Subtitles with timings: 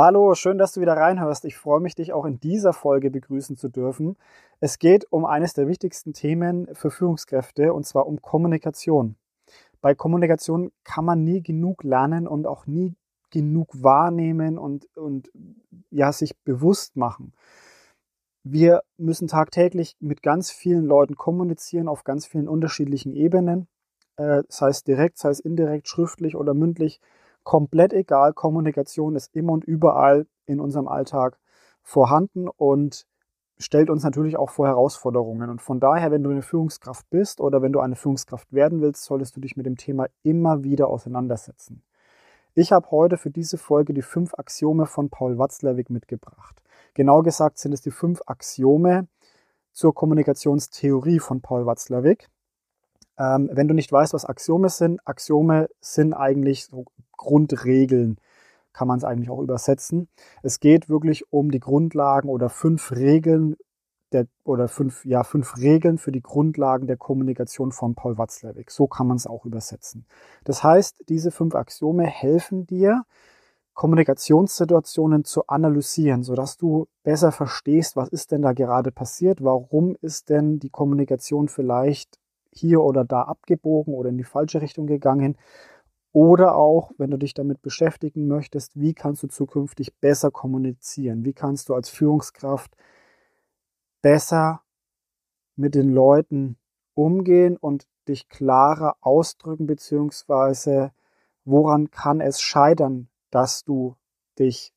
[0.00, 1.44] Hallo, schön, dass du wieder reinhörst.
[1.44, 4.16] Ich freue mich, dich auch in dieser Folge begrüßen zu dürfen.
[4.60, 9.16] Es geht um eines der wichtigsten Themen für Führungskräfte und zwar um Kommunikation.
[9.80, 12.94] Bei Kommunikation kann man nie genug lernen und auch nie
[13.30, 15.32] genug wahrnehmen und, und
[15.90, 17.32] ja, sich bewusst machen.
[18.44, 23.66] Wir müssen tagtäglich mit ganz vielen Leuten kommunizieren auf ganz vielen unterschiedlichen Ebenen,
[24.16, 27.00] äh, sei es direkt, sei es indirekt, schriftlich oder mündlich
[27.44, 28.32] komplett egal.
[28.32, 31.38] Kommunikation ist immer und überall in unserem Alltag
[31.82, 33.06] vorhanden und
[33.58, 35.50] stellt uns natürlich auch vor Herausforderungen.
[35.50, 39.04] Und von daher, wenn du eine Führungskraft bist oder wenn du eine Führungskraft werden willst,
[39.04, 41.82] solltest du dich mit dem Thema immer wieder auseinandersetzen.
[42.54, 46.62] Ich habe heute für diese Folge die fünf Axiome von Paul Watzlawick mitgebracht.
[46.94, 49.06] Genau gesagt sind es die fünf Axiome
[49.72, 52.28] zur Kommunikationstheorie von Paul Watzlawick.
[53.18, 56.84] Ähm, wenn du nicht weißt, was Axiome sind, Axiome sind eigentlich so
[57.16, 58.18] Grundregeln,
[58.72, 60.08] kann man es eigentlich auch übersetzen.
[60.42, 63.56] Es geht wirklich um die Grundlagen oder fünf Regeln
[64.12, 68.70] der, oder fünf, ja, fünf Regeln für die Grundlagen der Kommunikation von Paul Watzlawick.
[68.70, 70.06] So kann man es auch übersetzen.
[70.44, 73.04] Das heißt, diese fünf Axiome helfen dir,
[73.74, 80.30] Kommunikationssituationen zu analysieren, sodass du besser verstehst, was ist denn da gerade passiert, warum ist
[80.30, 82.18] denn die Kommunikation vielleicht
[82.58, 85.36] hier oder da abgebogen oder in die falsche Richtung gegangen.
[86.12, 91.24] Oder auch, wenn du dich damit beschäftigen möchtest, wie kannst du zukünftig besser kommunizieren?
[91.24, 92.74] Wie kannst du als Führungskraft
[94.02, 94.62] besser
[95.56, 96.56] mit den Leuten
[96.94, 100.92] umgehen und dich klarer ausdrücken, beziehungsweise
[101.44, 103.96] woran kann es scheitern, dass du
[104.38, 104.72] dich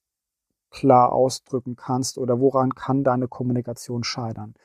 [0.69, 4.55] klar ausdrücken kannst oder woran kann deine Kommunikation scheitern?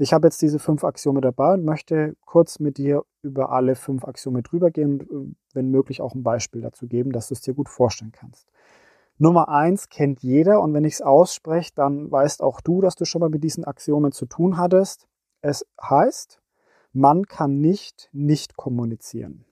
[0.00, 4.04] Ich habe jetzt diese fünf Axiome dabei und möchte kurz mit dir über alle fünf
[4.04, 7.40] Axiome drüber gehen und äh, wenn möglich auch ein Beispiel dazu geben, dass du es
[7.40, 8.48] dir gut vorstellen kannst.
[9.18, 13.04] Nummer eins kennt jeder und wenn ich es ausspreche, dann weißt auch du, dass du
[13.04, 15.08] schon mal mit diesen Axiomen zu tun hattest.
[15.40, 16.40] Es heißt,
[16.92, 19.44] man kann nicht nicht kommunizieren.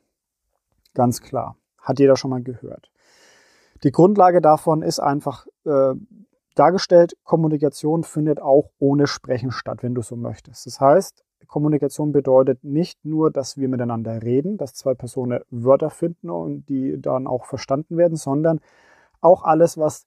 [0.94, 1.56] Ganz klar.
[1.78, 2.92] Hat jeder schon mal gehört.
[3.82, 5.94] Die Grundlage davon ist einfach, äh,
[6.58, 10.66] dargestellt, Kommunikation findet auch ohne Sprechen statt, wenn du so möchtest.
[10.66, 16.30] Das heißt, Kommunikation bedeutet nicht nur, dass wir miteinander reden, dass zwei Personen Wörter finden
[16.30, 18.60] und die dann auch verstanden werden, sondern
[19.20, 20.06] auch alles, was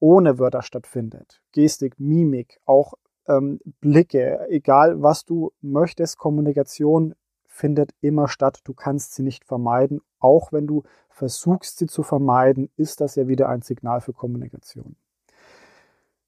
[0.00, 1.40] ohne Wörter stattfindet.
[1.52, 2.94] Gestik, Mimik, auch
[3.26, 7.14] ähm, Blicke, egal was du möchtest, Kommunikation
[7.46, 8.60] findet immer statt.
[8.64, 10.00] Du kannst sie nicht vermeiden.
[10.18, 14.96] Auch wenn du versuchst, sie zu vermeiden, ist das ja wieder ein Signal für Kommunikation.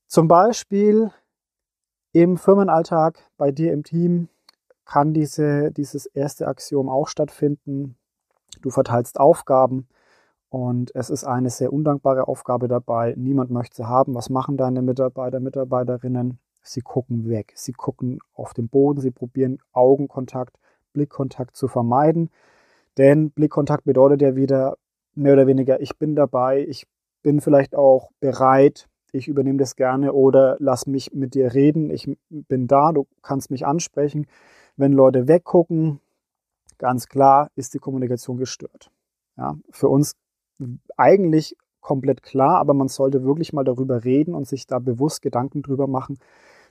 [0.09, 1.11] Zum Beispiel
[2.13, 4.29] im Firmenalltag bei dir im Team
[4.85, 7.97] kann diese, dieses erste Axiom auch stattfinden.
[8.63, 9.89] Du verteilst Aufgaben
[10.49, 13.15] und es ist eine sehr undankbare Aufgabe dabei.
[13.17, 14.15] Niemand möchte sie haben.
[14.15, 16.39] Was machen deine Mitarbeiter, Mitarbeiterinnen?
[16.63, 17.53] Sie gucken weg.
[17.57, 19.01] Sie gucken auf den Boden.
[19.01, 20.57] Sie probieren Augenkontakt,
[20.93, 22.31] Blickkontakt zu vermeiden.
[22.97, 24.77] Denn Blickkontakt bedeutet ja wieder
[25.17, 26.87] mehr oder weniger, ich bin dabei, ich
[27.23, 32.09] bin vielleicht auch bereit, ich übernehme das gerne oder lass mich mit dir reden, ich
[32.29, 34.27] bin da, du kannst mich ansprechen.
[34.77, 36.01] Wenn Leute weggucken,
[36.79, 38.91] ganz klar ist die Kommunikation gestört.
[39.37, 40.17] Ja, für uns
[40.97, 45.63] eigentlich komplett klar, aber man sollte wirklich mal darüber reden und sich da bewusst Gedanken
[45.63, 46.19] drüber machen.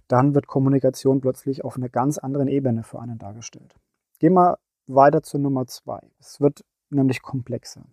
[0.08, 3.76] Dann wird Kommunikation plötzlich auf einer ganz anderen Ebene für einen dargestellt.
[4.20, 4.58] Gehen wir
[4.88, 6.00] weiter zu Nummer zwei.
[6.20, 7.86] Es wird nämlich komplexer.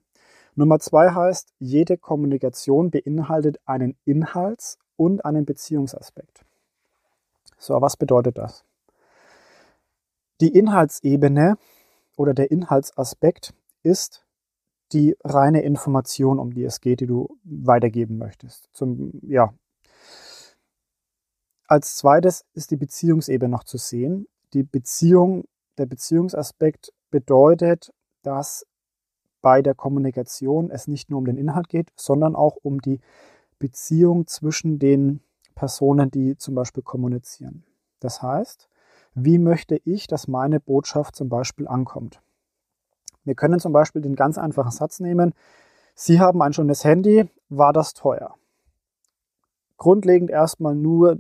[0.55, 6.45] Nummer zwei heißt, jede Kommunikation beinhaltet einen Inhalts- und einen Beziehungsaspekt.
[7.57, 8.65] So, was bedeutet das?
[10.41, 11.57] Die Inhaltsebene
[12.17, 14.27] oder der Inhaltsaspekt ist
[14.93, 18.69] die reine Information, um die es geht, die du weitergeben möchtest.
[18.73, 19.55] Zum, ja.
[21.67, 24.27] Als zweites ist die Beziehungsebene noch zu sehen.
[24.53, 25.45] Die Beziehung,
[25.79, 28.67] der Beziehungsaspekt bedeutet, dass
[29.43, 33.01] bei der Kommunikation es nicht nur um den Inhalt geht, sondern auch um die
[33.59, 35.21] Beziehung zwischen den
[35.55, 37.65] Personen, die zum Beispiel kommunizieren.
[38.01, 38.69] Das heißt,
[39.15, 42.23] wie möchte ich, dass meine Botschaft zum Beispiel ankommt?
[43.25, 45.35] Wir können zum Beispiel den ganz einfachen Satz nehmen,
[45.95, 48.35] Sie haben ein schönes Handy, war das teuer?
[49.77, 51.19] Grundlegend erstmal nur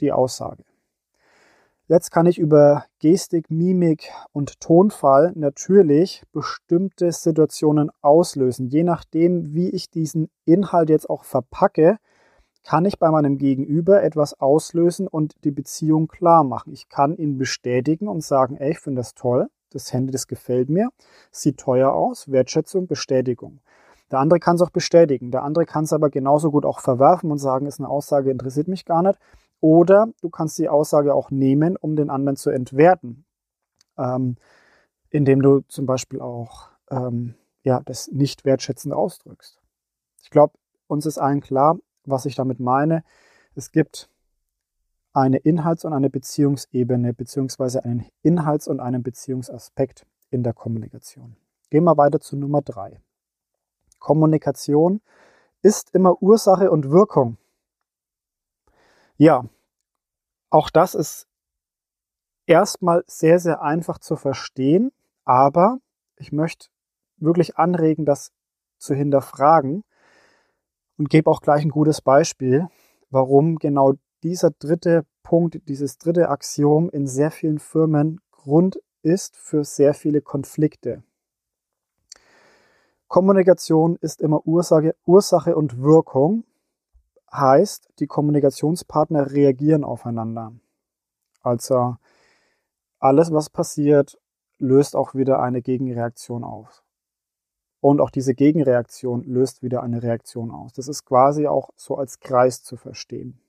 [0.00, 0.64] die Aussage.
[1.88, 8.68] Jetzt kann ich über Gestik, Mimik und Tonfall natürlich bestimmte Situationen auslösen.
[8.68, 11.98] Je nachdem, wie ich diesen Inhalt jetzt auch verpacke,
[12.64, 16.72] kann ich bei meinem Gegenüber etwas auslösen und die Beziehung klar machen.
[16.72, 20.68] Ich kann ihn bestätigen und sagen, ey, ich finde das toll, das Handy, das gefällt
[20.70, 20.90] mir,
[21.32, 23.60] sieht teuer aus, Wertschätzung, Bestätigung.
[24.12, 25.30] Der andere kann es auch bestätigen.
[25.30, 28.68] Der andere kann es aber genauso gut auch verwerfen und sagen, ist eine Aussage, interessiert
[28.68, 29.18] mich gar nicht.
[29.62, 33.24] Oder du kannst die Aussage auch nehmen, um den anderen zu entwerten.
[33.96, 34.36] Ähm,
[35.08, 39.60] indem du zum Beispiel auch ähm, ja, das nicht wertschätzend ausdrückst.
[40.22, 40.54] Ich glaube,
[40.88, 43.04] uns ist allen klar, was ich damit meine.
[43.54, 44.10] Es gibt
[45.12, 51.36] eine Inhalts- und eine Beziehungsebene, beziehungsweise einen Inhalts- und einen Beziehungsaspekt in der Kommunikation.
[51.70, 53.00] Gehen wir weiter zu Nummer drei.
[54.00, 55.02] Kommunikation
[55.60, 57.36] ist immer Ursache und Wirkung.
[59.22, 59.44] Ja,
[60.50, 61.28] auch das ist
[62.46, 64.90] erstmal sehr, sehr einfach zu verstehen,
[65.24, 65.78] aber
[66.16, 66.70] ich möchte
[67.18, 68.32] wirklich anregen, das
[68.78, 69.84] zu hinterfragen
[70.98, 72.66] und gebe auch gleich ein gutes Beispiel,
[73.10, 73.92] warum genau
[74.24, 80.20] dieser dritte Punkt, dieses dritte Axiom in sehr vielen Firmen Grund ist für sehr viele
[80.20, 81.04] Konflikte.
[83.06, 86.42] Kommunikation ist immer Ursache, Ursache und Wirkung,
[87.32, 90.52] heißt, die Kommunikationspartner reagieren aufeinander.
[91.42, 91.96] Also
[92.98, 94.18] alles, was passiert,
[94.58, 96.84] löst auch wieder eine Gegenreaktion aus.
[97.80, 100.72] Und auch diese Gegenreaktion löst wieder eine Reaktion aus.
[100.72, 103.40] Das ist quasi auch so als Kreis zu verstehen.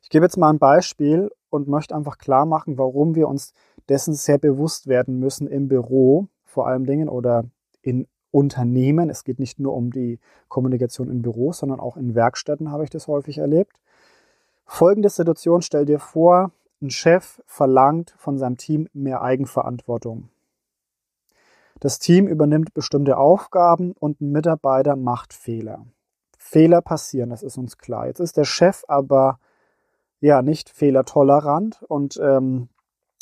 [0.00, 3.52] Ich gebe jetzt mal ein Beispiel und möchte einfach klar machen, warum wir uns
[3.90, 7.44] dessen sehr bewusst werden müssen im Büro vor allem Dingen oder
[7.82, 9.10] in Unternehmen.
[9.10, 12.90] Es geht nicht nur um die Kommunikation in Büros, sondern auch in Werkstätten habe ich
[12.90, 13.80] das häufig erlebt.
[14.66, 20.28] Folgende Situation, stell dir vor, ein Chef verlangt von seinem Team mehr Eigenverantwortung.
[21.80, 25.86] Das Team übernimmt bestimmte Aufgaben und ein Mitarbeiter macht Fehler.
[26.36, 28.06] Fehler passieren, das ist uns klar.
[28.06, 29.38] Jetzt ist der Chef aber
[30.20, 32.68] ja nicht fehlertolerant und ähm,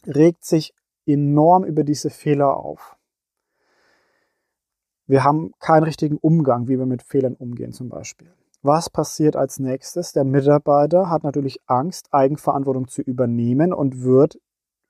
[0.06, 0.74] regt sich
[1.06, 2.95] enorm über diese Fehler auf.
[5.06, 8.28] Wir haben keinen richtigen Umgang, wie wir mit Fehlern umgehen zum Beispiel.
[8.62, 10.12] Was passiert als nächstes?
[10.12, 14.40] Der Mitarbeiter hat natürlich Angst, Eigenverantwortung zu übernehmen und wird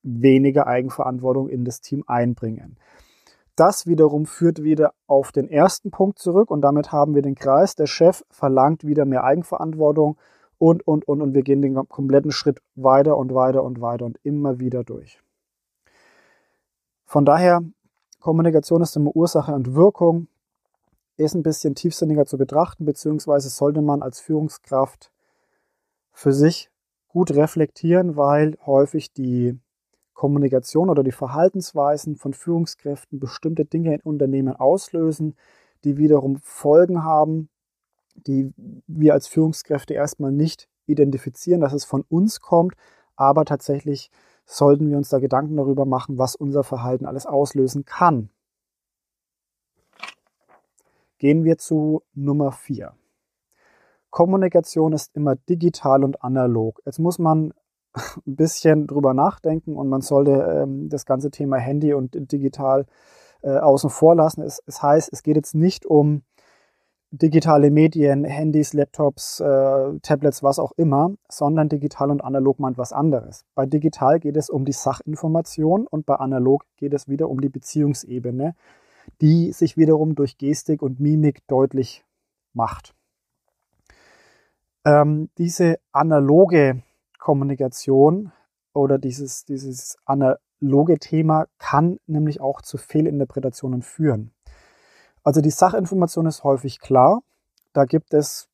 [0.03, 2.79] weniger Eigenverantwortung in das Team einbringen.
[3.57, 7.75] Das wiederum führt wieder auf den ersten Punkt zurück und damit haben wir den Kreis.
[7.75, 10.17] Der Chef verlangt wieder mehr Eigenverantwortung
[10.59, 14.19] und, und, und, und wir gehen den kompletten Schritt weiter und weiter und weiter und
[14.23, 15.21] immer wieder durch.
[17.05, 17.63] Von daher,
[18.27, 20.27] Kommunikation ist immer Ursache und Wirkung,
[21.17, 25.13] ist ein bisschen tiefsinniger zu betrachten, beziehungsweise sollte man als Führungskraft
[26.11, 26.69] für sich
[27.07, 29.57] gut reflektieren, weil häufig die
[30.13, 35.37] Kommunikation oder die Verhaltensweisen von Führungskräften bestimmte Dinge in Unternehmen auslösen,
[35.85, 37.49] die wiederum Folgen haben,
[38.17, 38.53] die
[38.89, 42.75] wir als Führungskräfte erstmal nicht identifizieren, dass es von uns kommt,
[43.15, 44.11] aber tatsächlich
[44.47, 48.31] sollten wir uns da Gedanken darüber machen, was unser Verhalten alles auslösen kann.
[51.19, 52.95] Gehen wir zu Nummer 4.
[54.11, 56.81] Kommunikation ist immer digital und analog.
[56.87, 57.53] Jetzt muss man
[58.27, 62.87] ein bisschen drüber nachdenken und man sollte ähm, das ganze Thema Handy und digital
[63.43, 64.43] äh, außen vor lassen.
[64.43, 66.23] Es, es, heißt, es geht jetzt nicht um
[67.19, 72.93] digitale Medien, Handys, Laptops, äh, Tablets, was auch immer, sondern digital und analog meint was
[72.93, 73.45] anderes.
[73.55, 77.49] Bei digital geht es um die Sachinformation und bei analog geht es wieder um die
[77.49, 78.55] Beziehungsebene,
[79.21, 82.05] die sich wiederum durch Gestik und Mimik deutlich
[82.53, 82.95] macht.
[84.85, 86.83] Ähm, diese analoge
[87.19, 88.33] Kommunikation
[88.73, 94.33] oder dieses, dieses analoge Thema kann nämlich auch zu Fehlinterpretationen führen.
[95.27, 97.21] Also die Sachinformation ist häufig klar,
[97.73, 98.49] da gibt es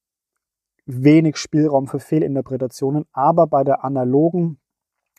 [0.87, 4.59] wenig Spielraum für Fehlinterpretationen, aber bei der analogen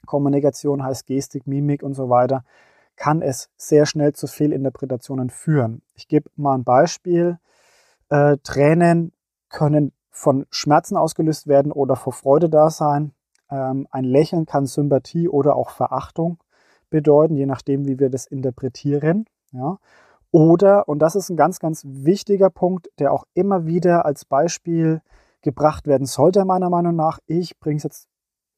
[0.07, 2.43] Kommunikation heißt Gestik, Mimik und so weiter,
[2.95, 5.83] kann es sehr schnell zu Fehlinterpretationen führen.
[5.93, 7.37] Ich gebe mal ein Beispiel.
[8.09, 9.11] Äh, Tränen
[9.49, 13.13] können von Schmerzen ausgelöst werden oder vor Freude da sein.
[13.51, 16.39] Ähm, ein Lächeln kann Sympathie oder auch Verachtung
[16.89, 19.27] bedeuten, je nachdem, wie wir das interpretieren.
[19.51, 19.77] Ja.
[20.33, 25.01] Oder, und das ist ein ganz, ganz wichtiger Punkt, der auch immer wieder als Beispiel
[25.41, 27.19] gebracht werden sollte, meiner Meinung nach.
[27.25, 28.07] Ich bringe es jetzt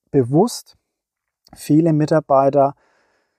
[0.10, 0.76] bewusst.
[1.54, 2.74] Viele Mitarbeiter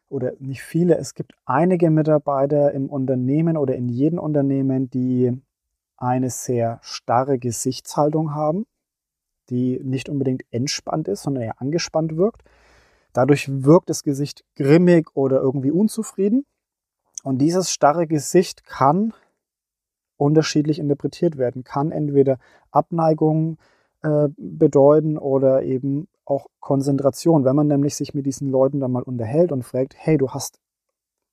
[0.08, 5.32] oder nicht viele, es gibt einige Mitarbeiter im Unternehmen oder in jedem Unternehmen, die
[5.96, 8.66] eine sehr starre Gesichtshaltung haben
[9.50, 12.42] die nicht unbedingt entspannt ist, sondern eher angespannt wirkt.
[13.12, 16.44] Dadurch wirkt das Gesicht grimmig oder irgendwie unzufrieden.
[17.26, 19.12] Und dieses starre Gesicht kann
[20.16, 22.38] unterschiedlich interpretiert werden, kann entweder
[22.70, 23.58] Abneigung
[24.02, 27.44] äh, bedeuten oder eben auch Konzentration.
[27.44, 30.60] Wenn man nämlich sich mit diesen Leuten dann mal unterhält und fragt, hey, du hast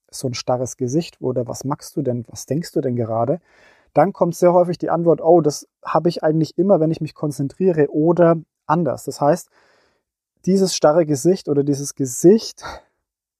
[0.09, 3.39] so ein starres Gesicht oder was machst du denn, was denkst du denn gerade,
[3.93, 7.13] dann kommt sehr häufig die Antwort, oh, das habe ich eigentlich immer, wenn ich mich
[7.13, 9.03] konzentriere oder anders.
[9.03, 9.47] Das heißt,
[10.47, 12.63] dieses starre Gesicht oder dieses Gesicht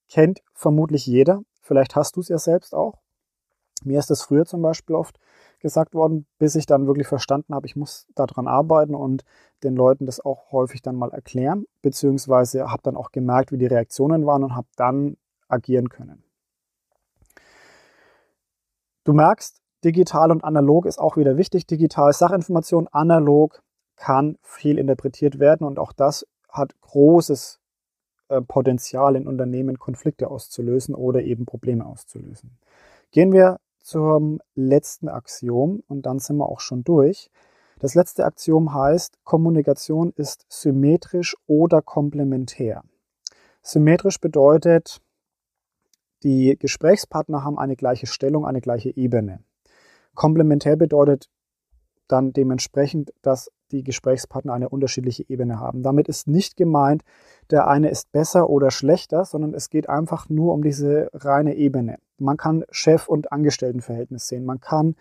[0.07, 1.41] kennt vermutlich jeder.
[1.63, 2.99] Vielleicht hast du es ja selbst auch.
[3.83, 5.17] Mir ist das früher zum Beispiel oft
[5.59, 9.23] gesagt worden, bis ich dann wirklich verstanden habe, ich muss daran arbeiten und
[9.63, 13.65] den Leuten das auch häufig dann mal erklären, beziehungsweise habe dann auch gemerkt, wie die
[13.65, 15.15] Reaktionen waren und habe dann
[15.47, 16.23] agieren können.
[19.05, 21.65] Du merkst, digital und analog ist auch wieder wichtig.
[21.65, 23.63] Digital Sachinformation, analog
[23.95, 27.62] kann viel interpretiert werden und auch das hat großes
[28.41, 32.57] Potenzial in Unternehmen, Konflikte auszulösen oder eben Probleme auszulösen.
[33.11, 37.29] Gehen wir zum letzten Axiom und dann sind wir auch schon durch.
[37.79, 42.83] Das letzte Axiom heißt, Kommunikation ist symmetrisch oder komplementär.
[43.61, 45.01] Symmetrisch bedeutet,
[46.23, 49.43] die Gesprächspartner haben eine gleiche Stellung, eine gleiche Ebene.
[50.15, 51.29] Komplementär bedeutet
[52.07, 55.83] dann dementsprechend, dass die Gesprächspartner eine unterschiedliche Ebene haben.
[55.83, 57.03] Damit ist nicht gemeint,
[57.49, 61.97] der eine ist besser oder schlechter, sondern es geht einfach nur um diese reine Ebene.
[62.17, 64.45] Man kann Chef- und Angestelltenverhältnis sehen.
[64.45, 64.95] Man kann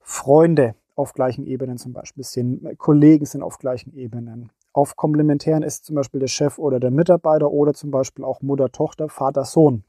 [0.00, 2.76] Freunde auf gleichen Ebenen zum Beispiel sehen.
[2.78, 4.50] Kollegen sind auf gleichen Ebenen.
[4.72, 8.70] Auf Komplementären ist zum Beispiel der Chef oder der Mitarbeiter oder zum Beispiel auch Mutter,
[8.70, 9.82] Tochter, Vater, Sohn.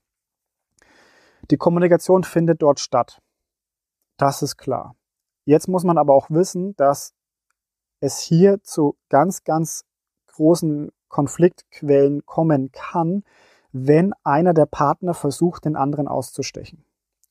[1.51, 3.21] Die Kommunikation findet dort statt.
[4.17, 4.95] Das ist klar.
[5.45, 7.13] Jetzt muss man aber auch wissen, dass
[7.99, 9.85] es hier zu ganz, ganz
[10.27, 13.23] großen Konfliktquellen kommen kann,
[13.71, 16.83] wenn einer der Partner versucht, den anderen auszustechen.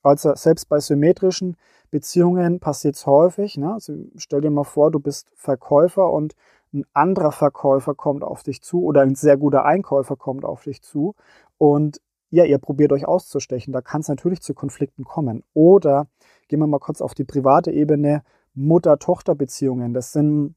[0.02, 1.56] Also selbst bei symmetrischen
[1.90, 3.58] Beziehungen passiert es häufig.
[3.58, 3.72] Ne?
[3.72, 6.34] Also stell dir mal vor, du bist Verkäufer und
[6.72, 10.82] ein anderer Verkäufer kommt auf dich zu oder ein sehr guter Einkäufer kommt auf dich
[10.82, 11.14] zu
[11.58, 12.00] und
[12.30, 13.72] ja, ihr probiert euch auszustechen.
[13.72, 15.42] Da kann es natürlich zu Konflikten kommen.
[15.52, 16.06] Oder
[16.48, 18.22] gehen wir mal kurz auf die private Ebene,
[18.54, 19.94] Mutter-Tochter-Beziehungen.
[19.94, 20.54] Das sind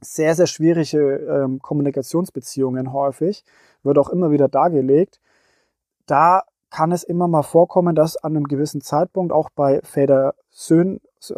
[0.00, 3.44] sehr, sehr schwierige ähm, Kommunikationsbeziehungen häufig,
[3.82, 5.20] wird auch immer wieder dargelegt.
[6.06, 10.32] Da kann es immer mal vorkommen, dass an einem gewissen Zeitpunkt auch bei äh,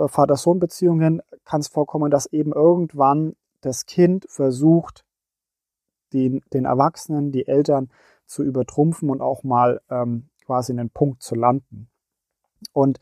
[0.09, 5.05] Vater-Sohn-Beziehungen kann es vorkommen, dass eben irgendwann das Kind versucht,
[6.12, 7.91] den, den Erwachsenen, die Eltern
[8.31, 11.89] zu übertrumpfen und auch mal ähm, quasi einen Punkt zu landen.
[12.73, 12.99] Und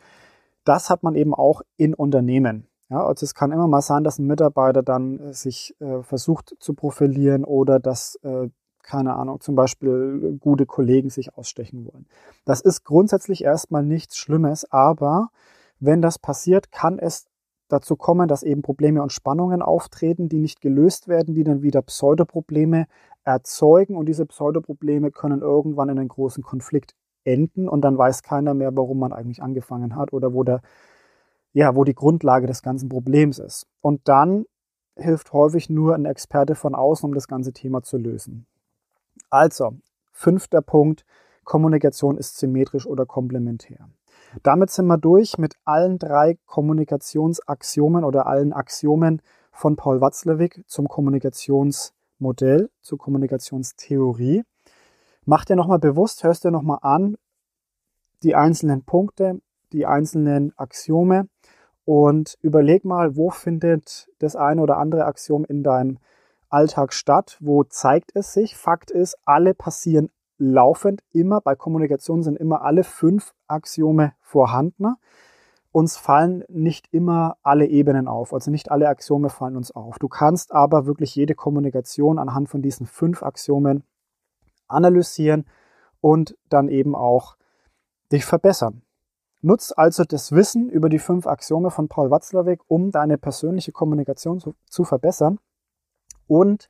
[0.64, 2.66] das hat man eben auch in Unternehmen.
[2.90, 6.56] Ja, also es kann immer mal sein, dass ein Mitarbeiter dann äh, sich äh, versucht
[6.58, 8.48] zu profilieren oder dass, äh,
[8.82, 12.06] keine Ahnung, zum Beispiel gute Kollegen sich ausstechen wollen.
[12.46, 15.28] Das ist grundsätzlich erstmal nichts Schlimmes, aber
[15.78, 17.26] wenn das passiert, kann es
[17.68, 21.82] dazu kommen, dass eben Probleme und Spannungen auftreten, die nicht gelöst werden, die dann wieder
[21.82, 22.86] Pseudoprobleme
[23.28, 26.94] erzeugen und diese Pseudoprobleme können irgendwann in einen großen Konflikt
[27.24, 30.62] enden und dann weiß keiner mehr, warum man eigentlich angefangen hat oder wo der
[31.52, 33.66] ja, wo die Grundlage des ganzen Problems ist.
[33.80, 34.44] Und dann
[34.96, 38.46] hilft häufig nur ein Experte von außen, um das ganze Thema zu lösen.
[39.30, 39.72] Also,
[40.12, 41.04] fünfter Punkt,
[41.44, 43.88] Kommunikation ist symmetrisch oder komplementär.
[44.42, 50.86] Damit sind wir durch mit allen drei Kommunikationsaxiomen oder allen Axiomen von Paul Watzlawick zum
[52.18, 54.44] Kommunikationsmodell, zur Kommunikationstheorie.
[55.24, 57.16] Mach dir nochmal bewusst, hörst dir nochmal an,
[58.22, 59.40] die einzelnen Punkte,
[59.72, 61.28] die einzelnen Axiome
[61.84, 65.98] und überleg mal, wo findet das eine oder andere Axiom in deinem
[66.48, 67.36] Alltag statt?
[67.40, 68.56] Wo zeigt es sich?
[68.56, 71.40] Fakt ist, alle passieren laufend immer.
[71.40, 74.94] Bei Kommunikation sind immer alle fünf Axiome vorhanden.
[75.70, 79.98] Uns fallen nicht immer alle Ebenen auf, also nicht alle Axiome fallen uns auf.
[79.98, 83.84] Du kannst aber wirklich jede Kommunikation anhand von diesen fünf Axiomen
[84.66, 85.44] analysieren
[86.00, 87.36] und dann eben auch
[88.12, 88.82] dich verbessern.
[89.40, 94.40] Nutz also das Wissen über die fünf Axiome von Paul Watzlawick, um deine persönliche Kommunikation
[94.40, 95.38] zu, zu verbessern
[96.26, 96.68] und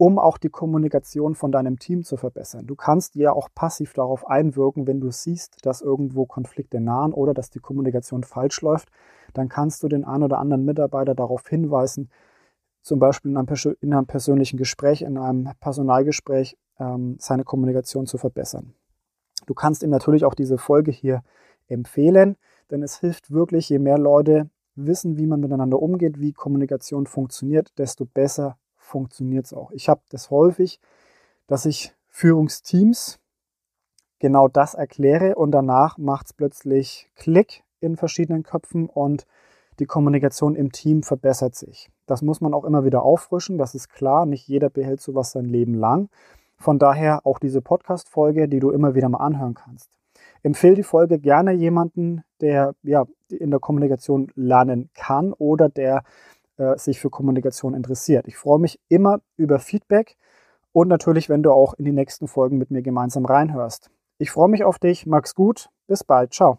[0.00, 2.66] um auch die Kommunikation von deinem Team zu verbessern.
[2.66, 7.34] Du kannst ja auch passiv darauf einwirken, wenn du siehst, dass irgendwo Konflikte nahen oder
[7.34, 8.88] dass die Kommunikation falsch läuft,
[9.34, 12.08] dann kannst du den einen oder anderen Mitarbeiter darauf hinweisen,
[12.80, 13.46] zum Beispiel in einem,
[13.82, 18.72] in einem persönlichen Gespräch, in einem Personalgespräch, ähm, seine Kommunikation zu verbessern.
[19.44, 21.22] Du kannst ihm natürlich auch diese Folge hier
[21.68, 22.36] empfehlen,
[22.70, 27.78] denn es hilft wirklich, je mehr Leute wissen, wie man miteinander umgeht, wie Kommunikation funktioniert,
[27.78, 28.56] desto besser
[28.90, 29.70] funktioniert es auch.
[29.70, 30.80] Ich habe das häufig,
[31.46, 33.20] dass ich Führungsteams
[34.18, 39.26] genau das erkläre und danach macht es plötzlich Klick in verschiedenen Köpfen und
[39.78, 41.88] die Kommunikation im Team verbessert sich.
[42.06, 45.46] Das muss man auch immer wieder auffrischen, das ist klar, nicht jeder behält sowas sein
[45.46, 46.10] Leben lang.
[46.58, 49.88] Von daher auch diese Podcast-Folge, die du immer wieder mal anhören kannst.
[50.42, 56.02] Empfehle die Folge gerne jemanden, der ja in der Kommunikation lernen kann oder der
[56.60, 58.28] äh, sich für Kommunikation interessiert.
[58.28, 60.16] Ich freue mich immer über Feedback
[60.72, 63.90] und natürlich, wenn du auch in die nächsten Folgen mit mir gemeinsam reinhörst.
[64.18, 66.58] Ich freue mich auf dich, mag's gut, bis bald, ciao.